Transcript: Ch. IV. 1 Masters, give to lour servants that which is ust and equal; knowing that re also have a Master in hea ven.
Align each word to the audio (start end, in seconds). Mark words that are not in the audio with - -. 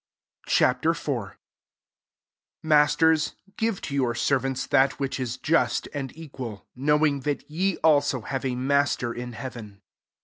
Ch. 0.47 0.63
IV. 0.63 0.83
1 1.07 1.31
Masters, 2.63 3.35
give 3.55 3.81
to 3.81 4.01
lour 4.01 4.15
servants 4.15 4.65
that 4.65 4.99
which 4.99 5.19
is 5.19 5.37
ust 5.49 5.87
and 5.93 6.11
equal; 6.17 6.65
knowing 6.75 7.19
that 7.19 7.45
re 7.47 7.77
also 7.83 8.21
have 8.21 8.43
a 8.43 8.55
Master 8.55 9.13
in 9.13 9.33
hea 9.33 9.49
ven. 9.49 9.81